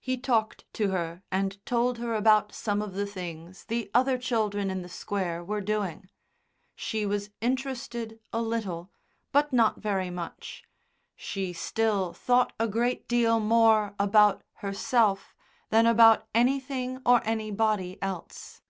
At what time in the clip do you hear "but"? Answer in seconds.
9.30-9.52